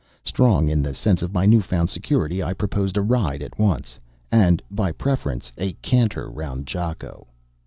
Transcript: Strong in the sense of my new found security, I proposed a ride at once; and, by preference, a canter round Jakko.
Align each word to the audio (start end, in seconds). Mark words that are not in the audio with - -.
Strong 0.23 0.67
in 0.67 0.81
the 0.81 0.95
sense 0.95 1.21
of 1.21 1.31
my 1.31 1.45
new 1.45 1.61
found 1.61 1.87
security, 1.87 2.41
I 2.41 2.53
proposed 2.55 2.97
a 2.97 3.03
ride 3.03 3.43
at 3.43 3.59
once; 3.59 3.99
and, 4.31 4.59
by 4.71 4.91
preference, 4.91 5.51
a 5.59 5.73
canter 5.73 6.27
round 6.27 6.65
Jakko. 6.65 7.27